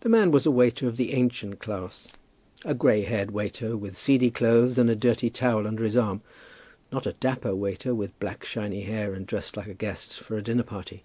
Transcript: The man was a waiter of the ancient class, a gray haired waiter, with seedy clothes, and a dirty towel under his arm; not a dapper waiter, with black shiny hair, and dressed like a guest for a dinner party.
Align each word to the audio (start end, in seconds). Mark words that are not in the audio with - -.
The 0.00 0.08
man 0.08 0.32
was 0.32 0.44
a 0.44 0.50
waiter 0.50 0.88
of 0.88 0.96
the 0.96 1.12
ancient 1.12 1.60
class, 1.60 2.08
a 2.64 2.74
gray 2.74 3.02
haired 3.02 3.30
waiter, 3.30 3.76
with 3.76 3.96
seedy 3.96 4.28
clothes, 4.28 4.76
and 4.76 4.90
a 4.90 4.96
dirty 4.96 5.30
towel 5.30 5.68
under 5.68 5.84
his 5.84 5.96
arm; 5.96 6.20
not 6.90 7.06
a 7.06 7.12
dapper 7.12 7.54
waiter, 7.54 7.94
with 7.94 8.18
black 8.18 8.44
shiny 8.44 8.80
hair, 8.82 9.14
and 9.14 9.24
dressed 9.24 9.56
like 9.56 9.68
a 9.68 9.72
guest 9.74 10.18
for 10.18 10.36
a 10.36 10.42
dinner 10.42 10.64
party. 10.64 11.04